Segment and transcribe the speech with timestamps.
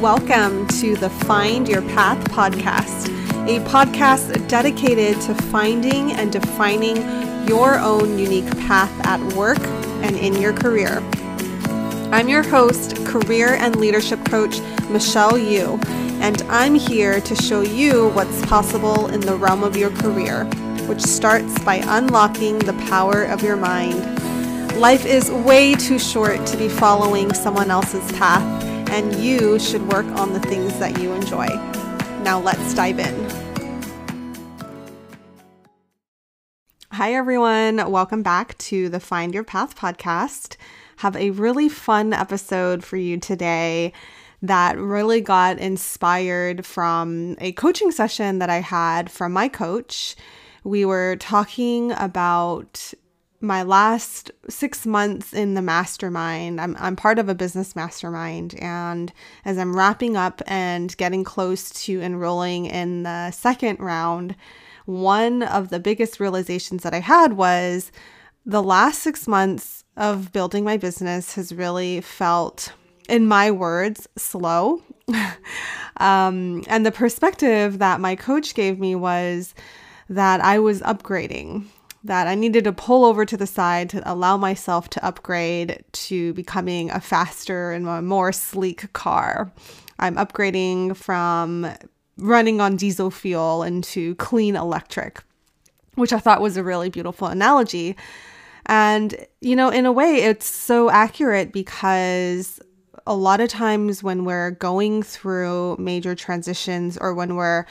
[0.00, 3.08] Welcome to the Find Your Path podcast,
[3.48, 6.98] a podcast dedicated to finding and defining
[7.48, 9.58] your own unique path at work
[10.04, 11.02] and in your career.
[12.12, 15.80] I'm your host, career and leadership coach Michelle Ku,
[16.22, 20.44] and I'm here to show you what's possible in the realm of your career,
[20.86, 23.98] which starts by unlocking the power of your mind.
[24.76, 28.57] Life is way too short to be following someone else's path,
[28.90, 31.46] and you should work on the things that you enjoy.
[32.22, 33.48] Now, let's dive in.
[36.92, 37.90] Hi, everyone.
[37.90, 40.56] Welcome back to the Find Your Path podcast.
[40.96, 43.92] Have a really fun episode for you today
[44.42, 50.16] that really got inspired from a coaching session that I had from my coach.
[50.64, 52.94] We were talking about
[53.40, 58.54] my last six months in the mastermind, I'm, I'm part of a business mastermind.
[58.58, 59.12] And
[59.44, 64.34] as I'm wrapping up and getting close to enrolling in the second round,
[64.86, 67.92] one of the biggest realizations that I had was
[68.44, 72.72] the last six months of building my business has really felt,
[73.08, 74.82] in my words, slow.
[75.98, 79.54] um, and the perspective that my coach gave me was
[80.08, 81.66] that I was upgrading
[82.04, 86.32] that I needed to pull over to the side to allow myself to upgrade to
[86.34, 89.52] becoming a faster and a more sleek car.
[89.98, 91.66] I'm upgrading from
[92.16, 95.22] running on diesel fuel into clean electric,
[95.94, 97.96] which I thought was a really beautiful analogy.
[98.66, 102.60] And, you know, in a way, it's so accurate because
[103.06, 107.64] a lot of times when we're going through major transitions or when we're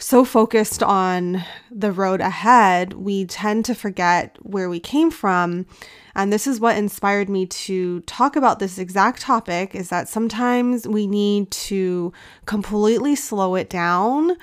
[0.00, 5.66] so focused on the road ahead, we tend to forget where we came from.
[6.14, 10.88] And this is what inspired me to talk about this exact topic is that sometimes
[10.88, 12.12] we need to
[12.46, 14.36] completely slow it down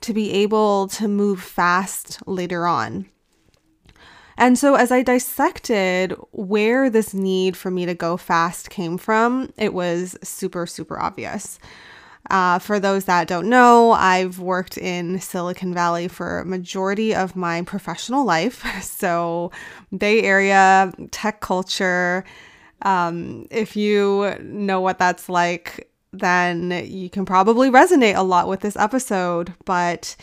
[0.00, 3.06] to be able to move fast later on.
[4.36, 9.52] And so, as I dissected where this need for me to go fast came from,
[9.56, 11.60] it was super, super obvious.
[12.30, 17.36] Uh, for those that don't know, I've worked in Silicon Valley for a majority of
[17.36, 18.64] my professional life.
[18.82, 19.50] So,
[19.96, 22.24] Bay Area tech culture.
[22.82, 28.60] Um, if you know what that's like, then you can probably resonate a lot with
[28.60, 29.52] this episode.
[29.64, 30.16] But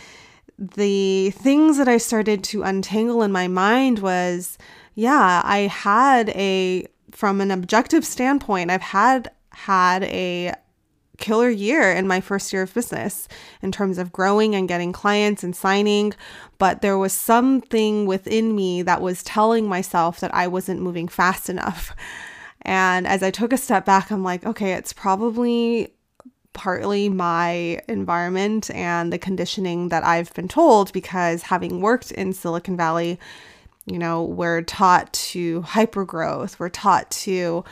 [0.58, 4.58] the things that I started to untangle in my mind was
[4.96, 10.54] yeah, I had a, from an objective standpoint, I've had had a
[11.22, 13.30] killer year in my first year of business
[13.62, 16.14] in terms of growing and getting clients and signing.
[16.58, 21.50] But there was something within me that was telling myself that I wasn't moving fast
[21.50, 21.96] enough.
[22.64, 25.94] And as I took a step back, I'm like, okay, it's probably
[26.54, 32.76] partly my environment and the conditioning that I've been told because having worked in Silicon
[32.76, 33.20] Valley,
[33.86, 37.64] you know, we're taught to hyper growth, we're taught to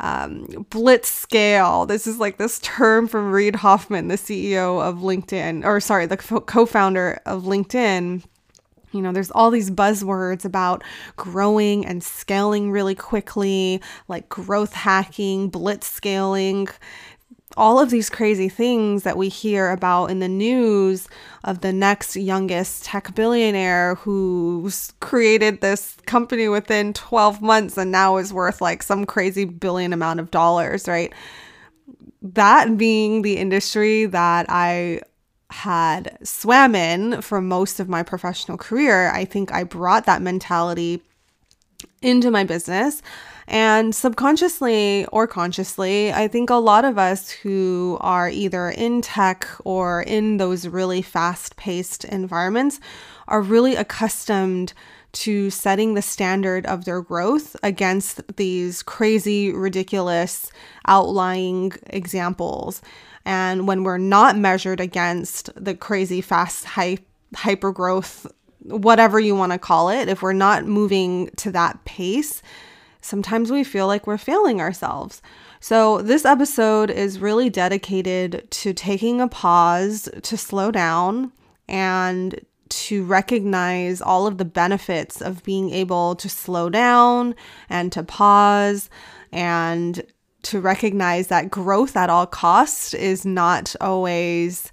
[0.00, 1.86] um, blitz scale.
[1.86, 6.16] This is like this term from Reid Hoffman, the CEO of LinkedIn, or sorry, the
[6.16, 8.24] co founder of LinkedIn.
[8.92, 10.82] You know, there's all these buzzwords about
[11.16, 16.66] growing and scaling really quickly, like growth hacking, blitz scaling
[17.56, 21.08] all of these crazy things that we hear about in the news
[21.44, 28.16] of the next youngest tech billionaire who's created this company within 12 months and now
[28.18, 31.12] is worth like some crazy billion amount of dollars, right?
[32.22, 35.00] That being the industry that I
[35.50, 41.02] had swam in for most of my professional career, I think I brought that mentality
[42.02, 43.02] into my business.
[43.50, 49.48] And subconsciously or consciously, I think a lot of us who are either in tech
[49.64, 52.78] or in those really fast paced environments
[53.26, 54.72] are really accustomed
[55.12, 60.52] to setting the standard of their growth against these crazy, ridiculous,
[60.86, 62.80] outlying examples.
[63.24, 67.04] And when we're not measured against the crazy, fast, hype,
[67.34, 68.28] hyper growth,
[68.62, 72.42] whatever you want to call it, if we're not moving to that pace,
[73.00, 75.22] sometimes we feel like we're failing ourselves.
[75.60, 81.32] So, this episode is really dedicated to taking a pause, to slow down,
[81.68, 87.34] and to recognize all of the benefits of being able to slow down
[87.68, 88.88] and to pause
[89.32, 90.02] and
[90.42, 94.72] to recognize that growth at all costs is not always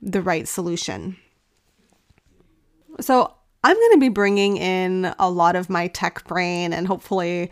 [0.00, 1.16] the right solution.
[3.00, 3.34] So,
[3.64, 7.50] I'm going to be bringing in a lot of my tech brain and hopefully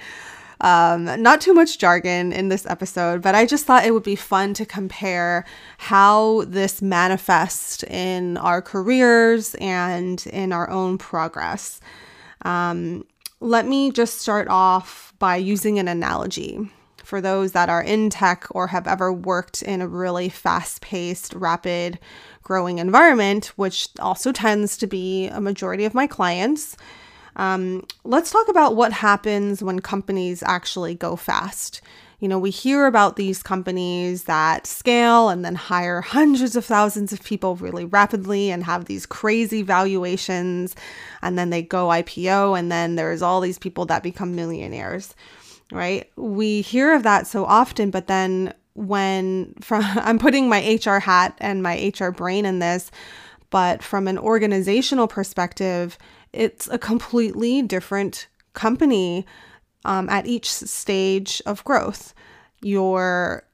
[0.63, 4.17] Um, not too much jargon in this episode, but I just thought it would be
[4.17, 5.45] fun to compare
[5.77, 11.79] how this manifests in our careers and in our own progress.
[12.41, 13.05] Um,
[13.41, 16.71] let me just start off by using an analogy
[17.05, 21.35] for those that are in tech or have ever worked in a really fast paced,
[21.35, 21.99] rapid
[22.47, 26.77] growing environment, which also tends to be a majority of my clients.
[27.35, 31.81] Um, let's talk about what happens when companies actually go fast.
[32.21, 37.13] You know, we hear about these companies that scale and then hire hundreds of thousands
[37.13, 40.77] of people really rapidly and have these crazy valuations.
[41.23, 45.15] And then they go IPO, and then there's all these people that become millionaires
[45.73, 46.09] right?
[46.17, 51.37] We hear of that so often, but then when from I'm putting my HR hat
[51.39, 52.91] and my HR brain in this,
[53.51, 55.99] but from an organizational perspective,
[56.33, 59.27] it's a completely different company
[59.85, 62.13] um, at each stage of growth.
[62.61, 63.45] Your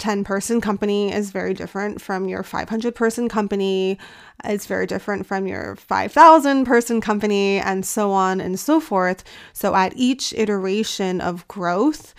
[0.00, 3.98] 10 person company is very different from your 500 person company.
[4.44, 9.22] It's very different from your 5,000 person company, and so on and so forth.
[9.52, 12.14] So, at each iteration of growth,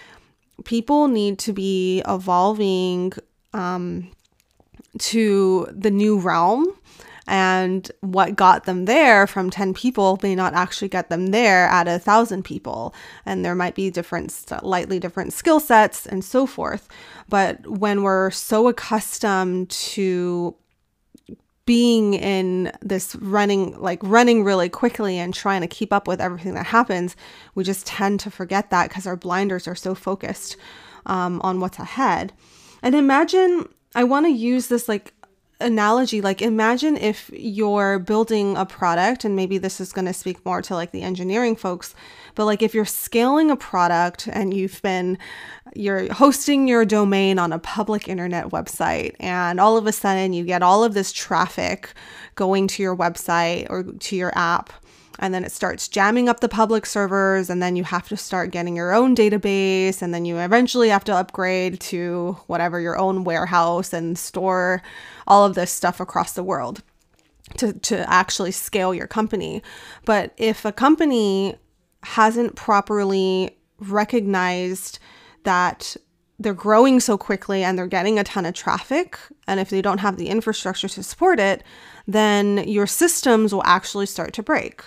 [0.65, 3.13] people need to be evolving
[3.53, 4.11] um,
[4.99, 6.67] to the new realm.
[7.27, 11.87] And what got them there from 10 people may not actually get them there at
[11.87, 12.93] a thousand people.
[13.25, 16.89] And there might be different slightly different skill sets and so forth.
[17.29, 20.55] But when we're so accustomed to
[21.71, 26.53] being in this running like running really quickly and trying to keep up with everything
[26.53, 27.15] that happens
[27.55, 30.57] we just tend to forget that because our blinders are so focused
[31.05, 32.33] um, on what's ahead.
[32.83, 35.13] And imagine i want to use this like
[35.61, 40.45] analogy like imagine if you're building a product and maybe this is going to speak
[40.45, 41.95] more to like the engineering folks
[42.35, 45.17] but like if you're scaling a product and you've been
[45.73, 50.43] you're hosting your domain on a public internet website and all of a sudden you
[50.43, 51.93] get all of this traffic
[52.35, 54.73] going to your website or to your app
[55.19, 58.51] and then it starts jamming up the public servers and then you have to start
[58.51, 63.23] getting your own database and then you eventually have to upgrade to whatever your own
[63.23, 64.81] warehouse and store
[65.27, 66.81] all of this stuff across the world
[67.57, 69.61] to, to actually scale your company.
[70.05, 71.55] But if a company
[72.03, 74.99] hasn't properly recognized
[75.43, 75.95] that
[76.39, 79.17] they're growing so quickly and they're getting a ton of traffic.
[79.47, 81.63] And if they don't have the infrastructure to support it,
[82.07, 84.83] then your systems will actually start to break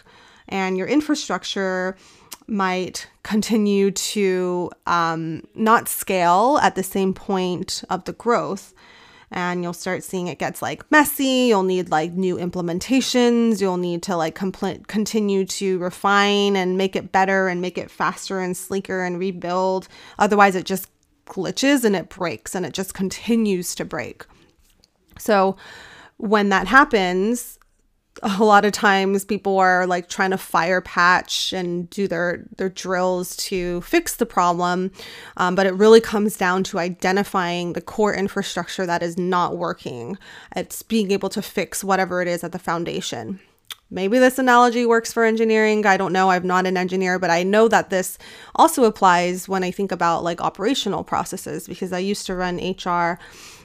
[0.48, 1.96] and your infrastructure
[2.46, 8.74] might continue to um, not scale at the same point of the growth.
[9.30, 11.46] And you'll start seeing it gets like messy.
[11.48, 13.60] You'll need like new implementations.
[13.60, 17.90] You'll need to like compl- continue to refine and make it better and make it
[17.90, 19.88] faster and sleeker and rebuild.
[20.18, 20.88] Otherwise, it just
[21.26, 24.24] glitches and it breaks and it just continues to break.
[25.18, 25.56] So,
[26.16, 27.58] when that happens,
[28.24, 32.70] a lot of times people are like trying to fire patch and do their their
[32.70, 34.90] drills to fix the problem.
[35.36, 40.16] Um, but it really comes down to identifying the core infrastructure that is not working.
[40.56, 43.40] It's being able to fix whatever it is at the foundation.
[43.90, 45.86] Maybe this analogy works for engineering.
[45.86, 46.30] I don't know.
[46.30, 48.18] I'm not an engineer but i know that this
[48.54, 53.18] also applies when i think about like operational processes because i used to run hr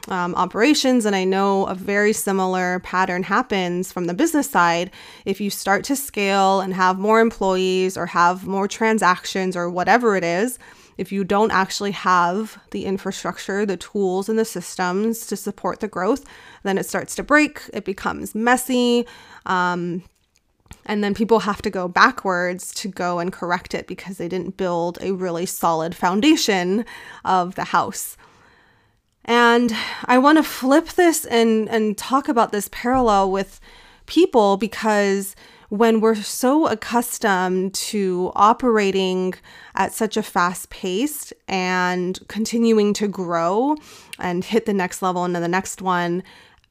[0.10, 1.06] um, operations.
[1.06, 4.92] And I know a very similar pattern happens from the business side.
[5.25, 10.16] If you start to scale and have more employees or have more transactions or whatever
[10.16, 10.60] it is,
[10.98, 15.88] if you don't actually have the infrastructure, the tools, and the systems to support the
[15.88, 16.25] growth,
[16.63, 17.62] then it starts to break.
[17.72, 19.08] It becomes messy.
[19.46, 20.04] Um,
[20.86, 24.58] and then people have to go backwards to go and correct it because they didn't
[24.58, 26.84] build a really solid foundation
[27.24, 28.18] of the house.
[29.25, 33.59] And I want to flip this and, and talk about this parallel with
[34.05, 35.35] people because
[35.69, 39.35] when we're so accustomed to operating
[39.75, 43.75] at such a fast pace and continuing to grow
[44.17, 46.23] and hit the next level and then the next one,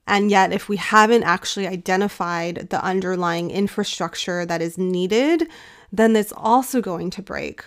[0.09, 5.49] and yet if we haven't actually identified the underlying infrastructure that is needed,
[5.93, 7.65] then it's also going to break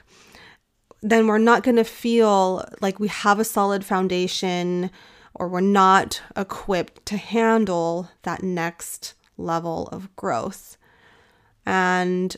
[1.01, 4.91] then we're not going to feel like we have a solid foundation
[5.34, 10.77] or we're not equipped to handle that next level of growth.
[11.65, 12.36] And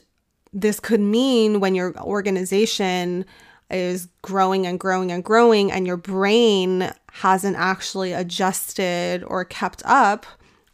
[0.53, 3.25] this could mean when your organization
[3.69, 10.25] is growing and growing and growing, and your brain hasn't actually adjusted or kept up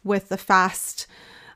[0.04, 1.06] with the fast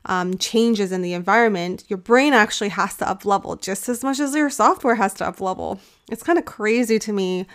[0.05, 4.19] um, changes in the environment, your brain actually has to up level just as much
[4.19, 5.79] as your software has to up level.
[6.11, 7.47] It's kind of crazy to me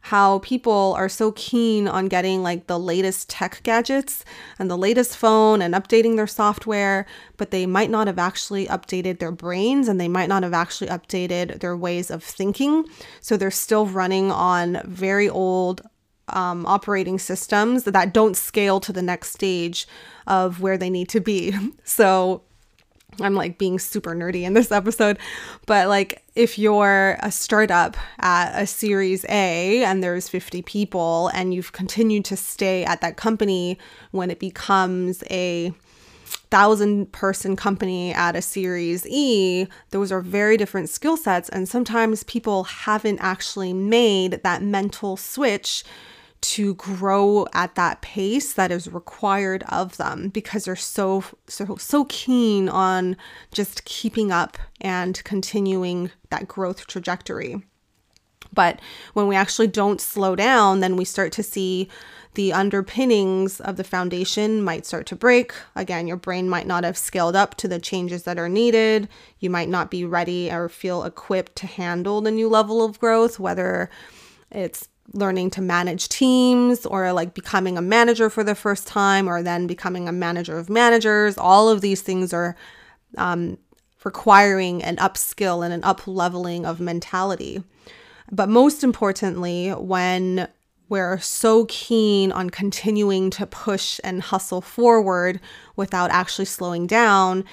[0.00, 4.24] how people are so keen on getting like the latest tech gadgets
[4.58, 7.04] and the latest phone and updating their software,
[7.36, 10.88] but they might not have actually updated their brains and they might not have actually
[10.88, 12.84] updated their ways of thinking.
[13.20, 15.82] So they're still running on very old
[16.36, 19.86] um, operating systems that don't scale to the next stage
[20.26, 21.54] of where they need to be.
[21.84, 22.42] So
[23.20, 25.18] I'm like being super nerdy in this episode,
[25.66, 31.52] but like if you're a startup at a series A and there's 50 people and
[31.52, 33.78] you've continued to stay at that company
[34.12, 35.72] when it becomes a
[36.50, 41.48] thousand person company at a series E, those are very different skill sets.
[41.48, 45.84] And sometimes people haven't actually made that mental switch
[46.40, 52.04] to grow at that pace that is required of them because they're so so so
[52.08, 53.16] keen on
[53.52, 57.62] just keeping up and continuing that growth trajectory.
[58.52, 58.80] But
[59.14, 61.88] when we actually don't slow down, then we start to see
[62.34, 65.52] the underpinnings of the foundation might start to break.
[65.74, 69.08] Again, your brain might not have scaled up to the changes that are needed.
[69.40, 73.38] You might not be ready or feel equipped to handle the new level of growth,
[73.38, 73.90] whether
[74.50, 79.42] it's learning to manage teams or like becoming a manager for the first time or
[79.42, 81.38] then becoming a manager of managers.
[81.38, 82.56] All of these things are
[83.16, 83.58] um,
[84.04, 87.62] requiring an upskill and an up leveling of mentality.
[88.30, 90.48] But most importantly, when
[90.88, 95.40] we're so keen on continuing to push and hustle forward
[95.76, 97.44] without actually slowing down,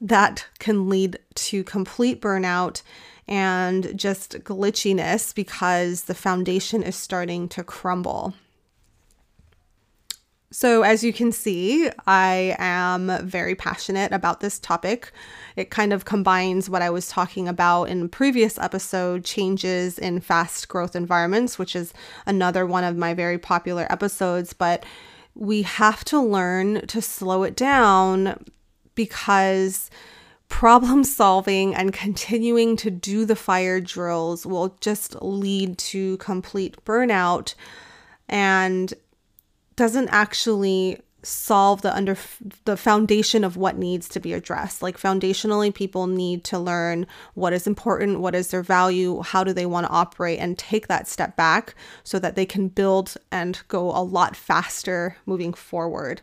[0.00, 2.82] that can lead to complete burnout
[3.26, 8.34] and just glitchiness because the foundation is starting to crumble.
[10.54, 15.10] So, as you can see, I am very passionate about this topic.
[15.56, 20.68] It kind of combines what I was talking about in previous episode changes in fast
[20.68, 21.92] growth environments, which is
[22.24, 24.52] another one of my very popular episodes.
[24.52, 24.84] But
[25.34, 28.44] we have to learn to slow it down
[28.94, 29.90] because
[30.48, 37.54] problem solving and continuing to do the fire drills will just lead to complete burnout
[38.28, 38.94] and
[39.76, 42.16] doesn't actually solve the under
[42.64, 44.82] the foundation of what needs to be addressed.
[44.82, 49.52] Like foundationally people need to learn what is important what is their value how do
[49.52, 53.62] they want to operate and take that step back so that they can build and
[53.68, 56.20] go a lot faster moving forward.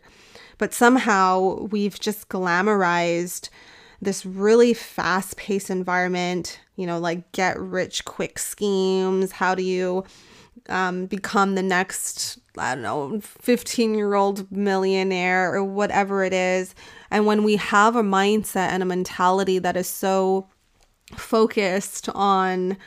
[0.58, 3.50] But somehow we've just glamorized
[4.02, 9.32] this really fast paced environment, you know, like get rich quick schemes.
[9.32, 10.04] How do you
[10.70, 16.74] um, become the next, I don't know, 15 year old millionaire or whatever it is?
[17.12, 20.50] And when we have a mindset and a mentality that is so
[21.16, 22.78] focused on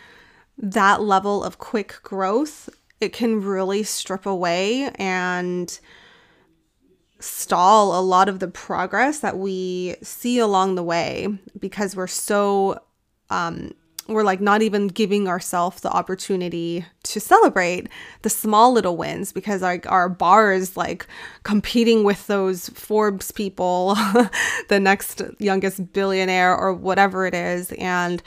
[0.59, 2.69] that level of quick growth,
[3.01, 5.79] it can really strip away and
[7.21, 11.29] stall a lot of the progress that we see along the way
[11.59, 12.79] because we're so
[13.31, 13.73] um
[14.07, 17.89] we're like not even giving ourselves the opportunity to celebrate
[18.23, 21.07] the small little wins because like our bar is like
[21.43, 23.95] competing with those Forbes people,
[24.69, 27.73] the next youngest billionaire or whatever it is.
[27.79, 28.23] And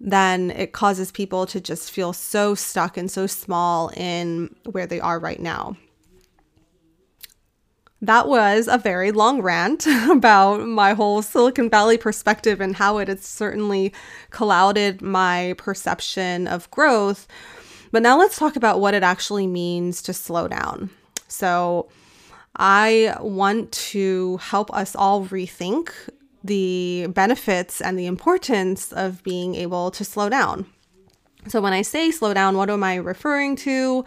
[0.00, 4.98] then it causes people to just feel so stuck and so small in where they
[4.98, 5.76] are right now
[8.02, 13.08] that was a very long rant about my whole Silicon Valley perspective and how it
[13.08, 13.92] has certainly
[14.30, 17.26] clouded my perception of growth.
[17.92, 20.90] But now let's talk about what it actually means to slow down.
[21.28, 21.88] So,
[22.56, 25.92] I want to help us all rethink
[26.42, 30.66] the benefits and the importance of being able to slow down.
[31.48, 34.04] So, when I say slow down, what am I referring to?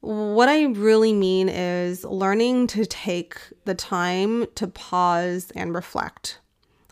[0.00, 6.38] What I really mean is learning to take the time to pause and reflect.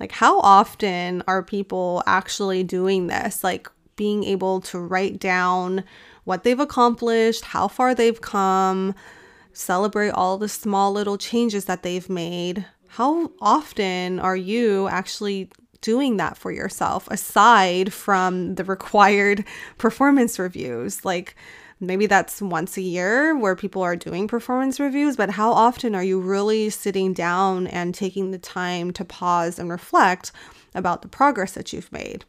[0.01, 3.45] Like, how often are people actually doing this?
[3.45, 5.85] Like, being able to write down
[6.25, 8.95] what they've accomplished, how far they've come,
[9.53, 12.67] celebrate all the small little changes that they've made.
[12.89, 19.45] How often are you actually doing that for yourself aside from the required
[19.79, 21.05] performance reviews?
[21.05, 21.37] Like,
[21.81, 26.03] maybe that's once a year where people are doing performance reviews, but how often are
[26.03, 30.33] you really sitting down and taking the time to pause and reflect
[30.75, 32.25] about the progress that you've made?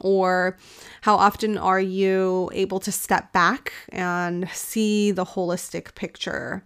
[0.00, 0.56] Or
[1.00, 6.64] how often are you able to step back and see the holistic picture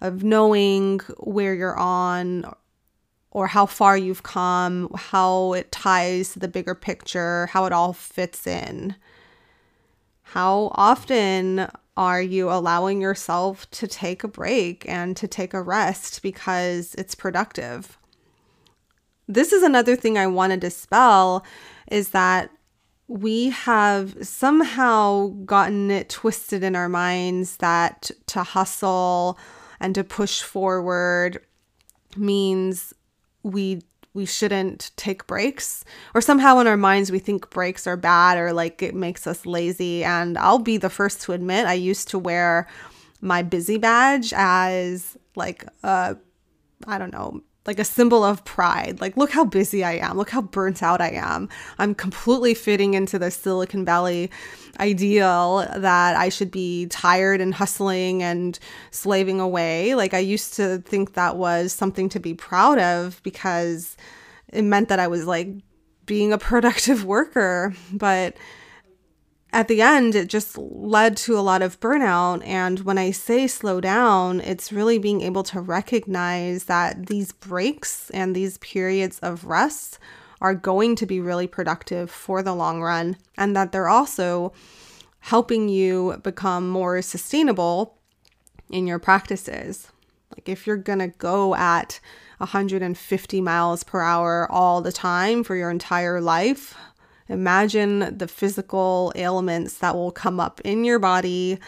[0.00, 2.44] of knowing where you're on
[3.30, 7.92] or how far you've come, how it ties to the bigger picture, how it all
[7.92, 8.94] fits in.
[10.32, 16.22] How often are you allowing yourself to take a break and to take a rest
[16.22, 17.98] because it's productive?
[19.28, 21.44] This is another thing I want to dispel
[21.90, 22.50] is that
[23.08, 29.38] we have somehow gotten it twisted in our minds that to hustle
[29.80, 31.44] and to push forward
[32.16, 32.94] means
[33.42, 33.82] we
[34.14, 35.84] we shouldn't take breaks.
[36.14, 39.46] Or somehow in our minds we think breaks are bad or like it makes us
[39.46, 40.04] lazy.
[40.04, 42.68] And I'll be the first to admit I used to wear
[43.20, 46.16] my busy badge as like a
[46.86, 49.00] I don't know like a symbol of pride.
[49.00, 50.16] Like, look how busy I am.
[50.16, 51.48] Look how burnt out I am.
[51.78, 54.30] I'm completely fitting into the Silicon Valley
[54.80, 58.58] ideal that I should be tired and hustling and
[58.90, 59.94] slaving away.
[59.94, 63.96] Like, I used to think that was something to be proud of because
[64.52, 65.48] it meant that I was like
[66.04, 67.74] being a productive worker.
[67.92, 68.36] But
[69.52, 72.46] at the end, it just led to a lot of burnout.
[72.46, 78.10] And when I say slow down, it's really being able to recognize that these breaks
[78.10, 79.98] and these periods of rest
[80.40, 84.52] are going to be really productive for the long run, and that they're also
[85.20, 87.96] helping you become more sustainable
[88.68, 89.92] in your practices.
[90.34, 92.00] Like if you're gonna go at
[92.38, 96.74] 150 miles per hour all the time for your entire life,
[97.28, 101.58] Imagine the physical ailments that will come up in your body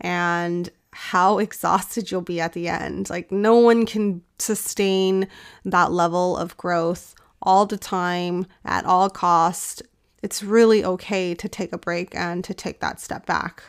[0.00, 3.10] and how exhausted you'll be at the end.
[3.10, 5.28] Like, no one can sustain
[5.64, 9.82] that level of growth all the time at all cost.
[10.22, 13.62] It's really okay to take a break and to take that step back.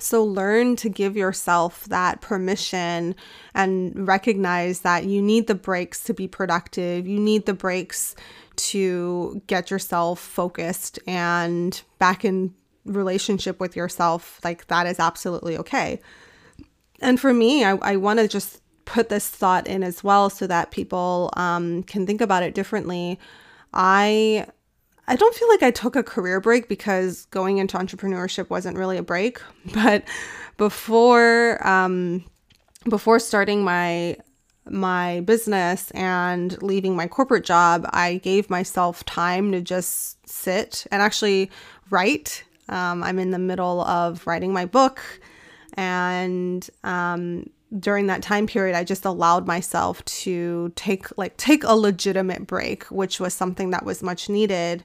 [0.00, 3.16] So, learn to give yourself that permission
[3.54, 7.06] and recognize that you need the breaks to be productive.
[7.06, 8.14] You need the breaks
[8.58, 16.00] to get yourself focused and back in relationship with yourself, like that is absolutely okay.
[17.00, 20.46] And for me, I, I want to just put this thought in as well so
[20.46, 23.18] that people um, can think about it differently.
[23.72, 24.46] I
[25.06, 28.96] I don't feel like I took a career break because going into entrepreneurship wasn't really
[28.96, 29.40] a break.
[29.74, 30.04] But
[30.56, 32.24] before um,
[32.88, 34.16] before starting my
[34.70, 41.02] my business and leaving my corporate job, I gave myself time to just sit and
[41.02, 41.50] actually
[41.90, 42.44] write.
[42.68, 45.00] Um, I'm in the middle of writing my book,
[45.74, 51.74] and um, during that time period, I just allowed myself to take like take a
[51.74, 54.84] legitimate break, which was something that was much needed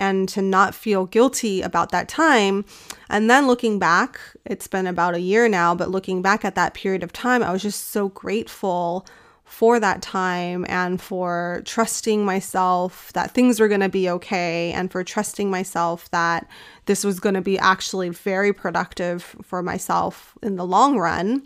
[0.00, 2.64] and to not feel guilty about that time.
[3.10, 6.72] And then looking back, it's been about a year now, but looking back at that
[6.72, 9.06] period of time, I was just so grateful
[9.50, 14.92] for that time and for trusting myself that things were going to be okay and
[14.92, 16.46] for trusting myself that
[16.86, 21.42] this was going to be actually very productive for myself in the long run.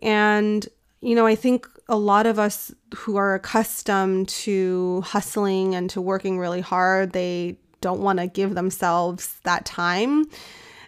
[0.00, 0.66] And,
[1.02, 6.00] you know, I think a lot of us who are accustomed to hustling and to
[6.00, 10.24] working really hard, they don't want to give themselves that time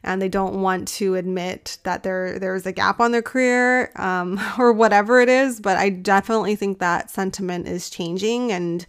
[0.05, 4.41] and they don't want to admit that there there's a gap on their career um,
[4.59, 5.61] or whatever it is.
[5.61, 8.87] But I definitely think that sentiment is changing, and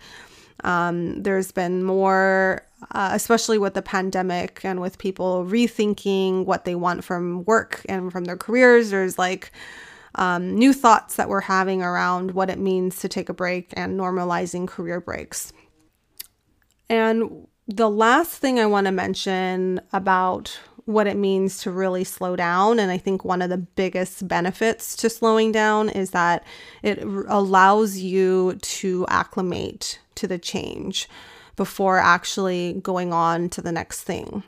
[0.64, 6.76] um, there's been more, uh, especially with the pandemic and with people rethinking what they
[6.76, 8.90] want from work and from their careers.
[8.90, 9.52] There's like
[10.16, 14.00] um, new thoughts that we're having around what it means to take a break and
[14.00, 15.52] normalizing career breaks.
[16.90, 22.36] And the last thing I want to mention about what it means to really slow
[22.36, 22.80] down.
[22.80, 26.44] And I think one of the biggest benefits to slowing down is that
[26.82, 31.08] it allows you to acclimate to the change
[31.56, 34.44] before actually going on to the next thing.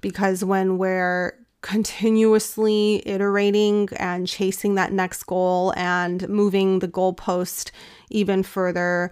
[0.00, 7.70] Because when we're continuously iterating and chasing that next goal and moving the goalpost
[8.10, 9.10] even further,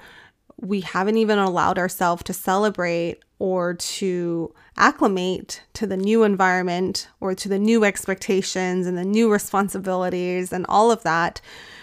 [0.60, 7.34] we haven't even allowed ourselves to celebrate or to acclimate to the new environment or
[7.34, 11.40] to the new expectations and the new responsibilities and all of that.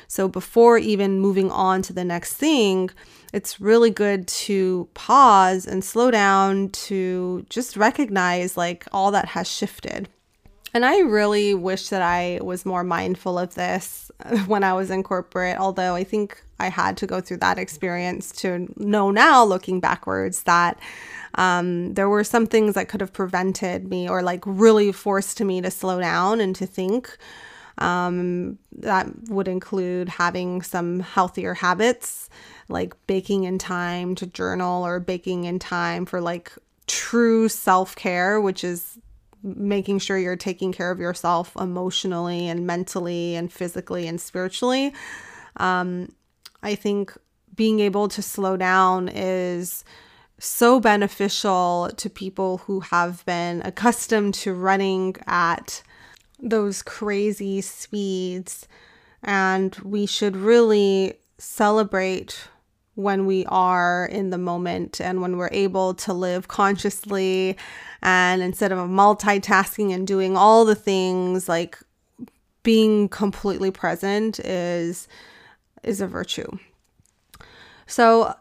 [0.07, 2.89] So, before even moving on to the next thing,
[3.31, 9.47] it's really good to pause and slow down to just recognize like all that has
[9.49, 10.09] shifted.
[10.73, 14.11] And I really wish that I was more mindful of this
[14.47, 18.31] when I was in corporate, although I think I had to go through that experience
[18.37, 20.79] to know now, looking backwards, that
[21.35, 25.61] um, there were some things that could have prevented me or like really forced me
[25.61, 27.17] to slow down and to think.
[27.79, 32.29] Um, that would include having some healthier habits,
[32.69, 36.51] like baking in time to journal or baking in time for like
[36.85, 38.99] true self care, which is
[39.43, 44.93] making sure you're taking care of yourself emotionally and mentally and physically and spiritually.
[45.57, 46.13] Um,
[46.61, 47.15] I think
[47.55, 49.83] being able to slow down is
[50.39, 55.83] so beneficial to people who have been accustomed to running at
[56.39, 58.67] those crazy speeds.
[59.23, 62.47] And we should really celebrate
[62.95, 67.57] when we are in the moment and when we're able to live consciously
[68.03, 71.79] and instead of multitasking and doing all the things like
[72.61, 75.07] being completely present is
[75.83, 76.47] is a virtue.
[77.87, 78.35] So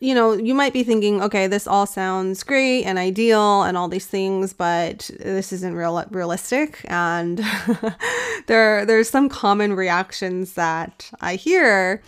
[0.00, 3.88] you know you might be thinking okay this all sounds great and ideal and all
[3.88, 6.84] these things but this isn't real realistic.
[6.88, 7.38] And
[8.48, 12.02] there there's some common reactions that i hear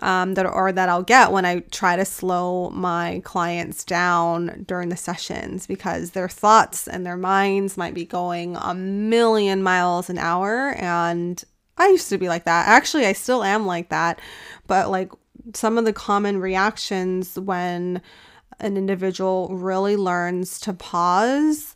[0.00, 4.88] um, that or that I'll get when I try to slow my clients down during
[4.88, 10.18] the sessions because their thoughts and their minds might be going a million miles an
[10.18, 11.42] hour and
[11.76, 12.68] I used to be like that.
[12.68, 14.20] Actually, I still am like that.
[14.66, 15.10] But like
[15.54, 18.02] some of the common reactions when
[18.60, 21.74] an individual really learns to pause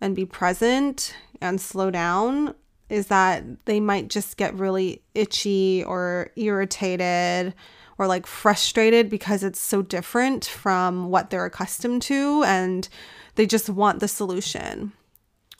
[0.00, 2.54] and be present and slow down
[2.92, 7.54] is that they might just get really itchy or irritated
[7.96, 12.90] or like frustrated because it's so different from what they're accustomed to and
[13.36, 14.92] they just want the solution.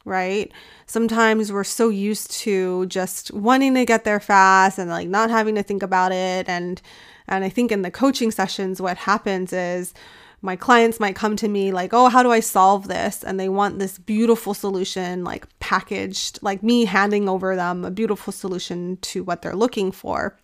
[0.04, 0.52] Right?
[0.84, 5.54] Sometimes we're so used to just wanting to get there fast and like not having
[5.54, 6.82] to think about it and
[7.28, 9.94] and I think in the coaching sessions what happens is
[10.42, 13.22] my clients might come to me like, oh, how do I solve this?
[13.22, 18.32] And they want this beautiful solution, like packaged, like me handing over them a beautiful
[18.32, 20.36] solution to what they're looking for.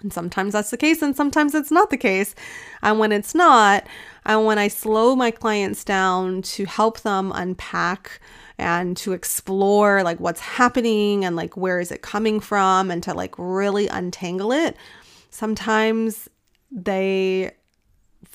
[0.00, 2.34] And sometimes that's the case, and sometimes it's not the case.
[2.82, 3.86] And when it's not,
[4.24, 8.20] and when I slow my clients down to help them unpack
[8.58, 13.14] and to explore like what's happening and like where is it coming from and to
[13.14, 14.76] like really untangle it,
[15.30, 16.28] sometimes
[16.70, 17.52] they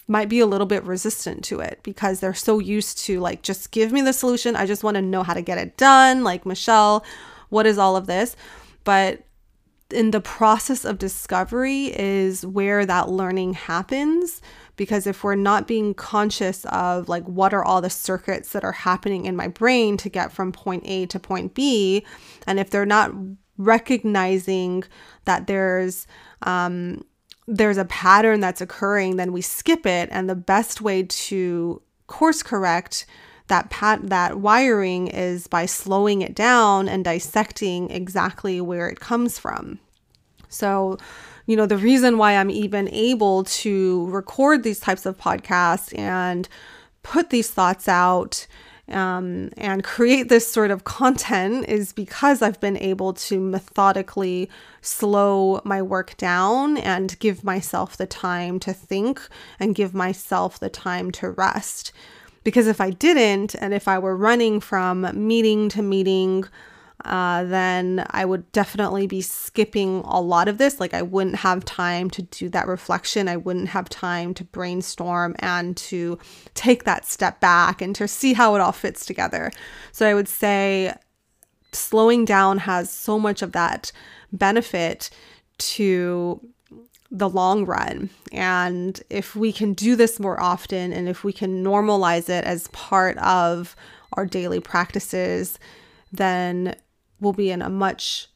[0.07, 3.71] might be a little bit resistant to it because they're so used to like just
[3.71, 4.55] give me the solution.
[4.55, 6.23] I just want to know how to get it done.
[6.23, 7.03] Like Michelle,
[7.49, 8.35] what is all of this?
[8.83, 9.23] But
[9.89, 14.41] in the process of discovery is where that learning happens
[14.75, 18.73] because if we're not being conscious of like what are all the circuits that are
[18.73, 22.05] happening in my brain to get from point A to point B
[22.45, 23.11] and if they're not
[23.57, 24.83] recognizing
[25.25, 26.05] that there's
[26.41, 27.03] um
[27.47, 30.09] there's a pattern that's occurring, then we skip it.
[30.11, 33.05] And the best way to course correct
[33.47, 39.39] that pat that wiring is by slowing it down and dissecting exactly where it comes
[39.39, 39.79] from.
[40.49, 40.97] So,
[41.45, 46.47] you know, the reason why I'm even able to record these types of podcasts and
[47.03, 48.47] put these thoughts out
[48.89, 54.49] um, and create this sort of content is because I've been able to methodically
[54.81, 59.21] slow my work down and give myself the time to think
[59.59, 61.91] and give myself the time to rest.
[62.43, 66.45] Because if I didn't, and if I were running from meeting to meeting,
[67.05, 70.79] uh, then I would definitely be skipping a lot of this.
[70.79, 73.27] Like, I wouldn't have time to do that reflection.
[73.27, 76.17] I wouldn't have time to brainstorm and to
[76.53, 79.51] take that step back and to see how it all fits together.
[79.91, 80.93] So, I would say
[81.71, 83.91] slowing down has so much of that
[84.31, 85.09] benefit
[85.59, 86.41] to
[87.09, 88.09] the long run.
[88.31, 92.67] And if we can do this more often and if we can normalize it as
[92.69, 93.75] part of
[94.13, 95.57] our daily practices,
[96.11, 96.75] then
[97.19, 98.27] will be in a much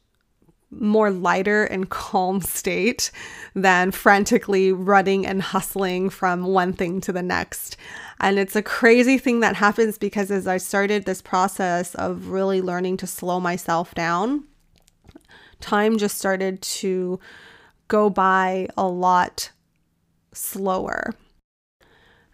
[0.70, 3.10] more lighter and calm state
[3.54, 7.76] than frantically running and hustling from one thing to the next.
[8.20, 12.62] And it's a crazy thing that happens because as I started this process of really
[12.62, 14.44] learning to slow myself down,
[15.60, 17.18] time just started to
[17.88, 19.50] go by a lot
[20.32, 21.14] slower.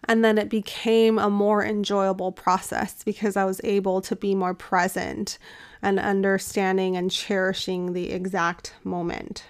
[0.07, 4.53] And then it became a more enjoyable process because I was able to be more
[4.53, 5.37] present
[5.81, 9.45] and understanding and cherishing the exact moment.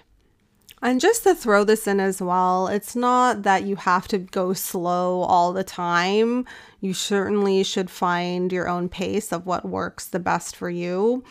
[0.82, 4.54] And just to throw this in as well, it's not that you have to go
[4.54, 6.46] slow all the time.
[6.80, 11.22] You certainly should find your own pace of what works the best for you.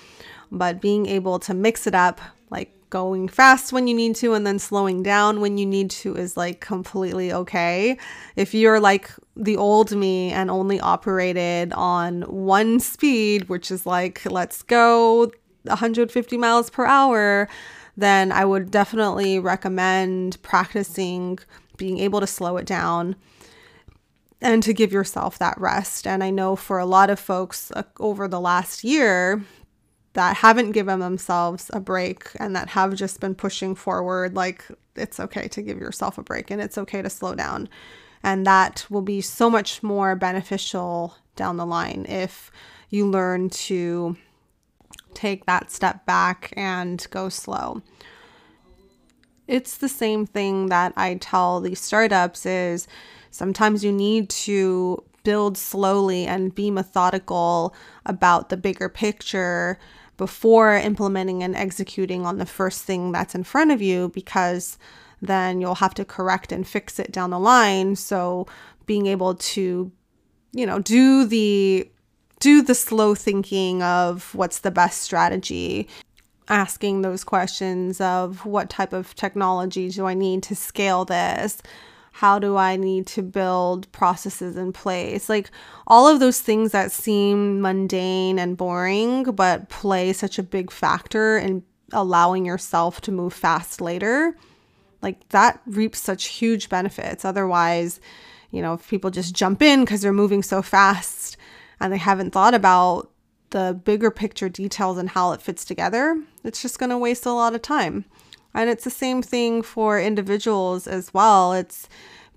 [0.51, 4.45] But being able to mix it up, like going fast when you need to and
[4.45, 7.97] then slowing down when you need to is like completely okay.
[8.35, 14.21] If you're like the old me and only operated on one speed, which is like,
[14.25, 15.32] let's go,
[15.63, 17.47] 150 miles per hour,
[17.95, 21.39] then I would definitely recommend practicing
[21.78, 23.15] being able to slow it down
[24.41, 26.06] and to give yourself that rest.
[26.06, 29.43] And I know for a lot of folks uh, over the last year
[30.13, 35.19] that haven't given themselves a break and that have just been pushing forward, like it's
[35.19, 37.69] okay to give yourself a break and it's okay to slow down.
[38.23, 42.51] And that will be so much more beneficial down the line if
[42.89, 44.17] you learn to
[45.13, 47.82] take that step back and go slow.
[49.47, 52.88] It's the same thing that I tell these startups is
[53.32, 57.73] sometimes you need to build slowly and be methodical
[58.05, 59.79] about the bigger picture
[60.17, 64.77] before implementing and executing on the first thing that's in front of you because
[65.21, 67.95] then you'll have to correct and fix it down the line.
[67.95, 68.47] So
[68.86, 69.91] being able to,
[70.51, 71.89] you know, do the
[72.39, 75.89] do the slow thinking of what's the best strategy,
[76.47, 81.62] asking those questions of what type of technology do I need to scale this?
[82.13, 85.29] How do I need to build processes in place?
[85.29, 85.51] Like
[85.88, 91.38] all of those things that seem mundane and boring, but play such a big factor
[91.38, 94.36] in allowing yourself to move fast later
[95.01, 97.23] like that reaps such huge benefits.
[97.25, 97.99] Otherwise,
[98.51, 101.38] you know, if people just jump in because they're moving so fast
[101.79, 103.09] and they haven't thought about
[103.51, 107.31] the bigger picture details and how it fits together, it's just going to waste a
[107.31, 108.05] lot of time.
[108.53, 111.53] And it's the same thing for individuals as well.
[111.53, 111.88] It's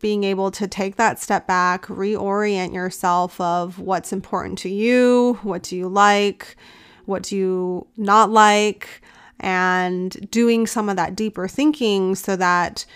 [0.00, 5.62] being able to take that step back, reorient yourself of what's important to you, what
[5.62, 6.56] do you like,
[7.04, 9.00] what do you not like,
[9.42, 12.86] and doing some of that deeper thinking so that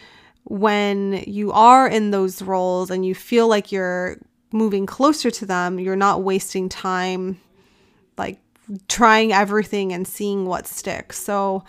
[0.45, 4.17] when you are in those roles and you feel like you're
[4.53, 7.39] moving closer to them, you're not wasting time
[8.17, 8.39] like
[8.89, 11.19] trying everything and seeing what sticks.
[11.19, 11.65] So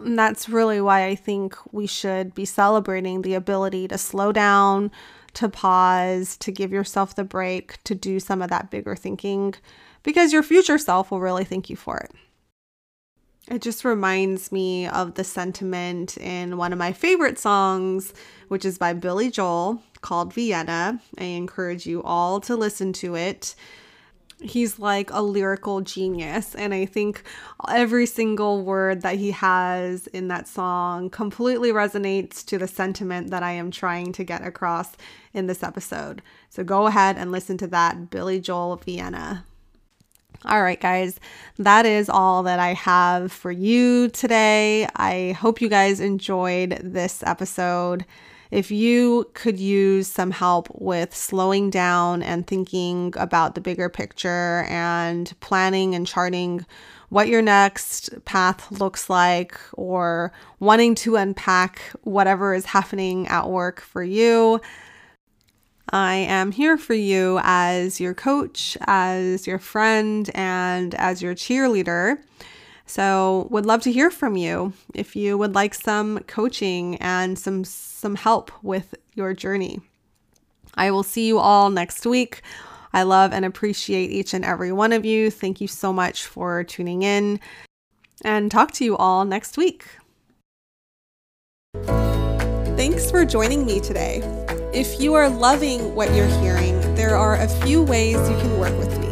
[0.00, 4.90] that's really why I think we should be celebrating the ability to slow down,
[5.34, 9.54] to pause, to give yourself the break, to do some of that bigger thinking
[10.02, 12.10] because your future self will really thank you for it.
[13.50, 18.12] It just reminds me of the sentiment in one of my favorite songs,
[18.48, 21.00] which is by Billy Joel called Vienna.
[21.16, 23.54] I encourage you all to listen to it.
[24.42, 27.24] He's like a lyrical genius, and I think
[27.66, 33.42] every single word that he has in that song completely resonates to the sentiment that
[33.42, 34.92] I am trying to get across
[35.32, 36.20] in this episode.
[36.50, 39.46] So go ahead and listen to that Billy Joel Vienna.
[40.44, 41.18] All right, guys,
[41.58, 44.86] that is all that I have for you today.
[44.94, 48.06] I hope you guys enjoyed this episode.
[48.52, 54.64] If you could use some help with slowing down and thinking about the bigger picture
[54.68, 56.64] and planning and charting
[57.08, 63.80] what your next path looks like, or wanting to unpack whatever is happening at work
[63.80, 64.60] for you,
[65.90, 72.18] I am here for you as your coach, as your friend, and as your cheerleader.
[72.86, 77.64] So, would love to hear from you if you would like some coaching and some
[77.64, 79.80] some help with your journey.
[80.74, 82.42] I will see you all next week.
[82.92, 85.30] I love and appreciate each and every one of you.
[85.30, 87.40] Thank you so much for tuning in
[88.24, 89.84] and talk to you all next week.
[91.84, 94.22] Thanks for joining me today.
[94.72, 98.76] If you are loving what you're hearing, there are a few ways you can work
[98.78, 99.06] with me.